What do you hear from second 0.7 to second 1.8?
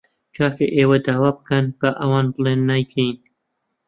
ئێوە داوا بکەن،